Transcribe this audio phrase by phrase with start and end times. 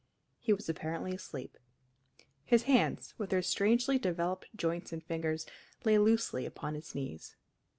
[0.39, 1.59] He was apparently asleep.
[2.43, 5.45] His hands, with their strangely developed joints and fingers,
[5.85, 7.35] lay loosely upon his knees.